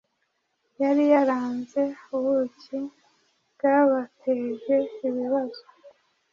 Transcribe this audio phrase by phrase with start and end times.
[0.81, 1.81] Yari yaranze
[2.15, 2.79] ububi
[3.53, 4.75] bwabateje
[5.07, 5.63] ibibazo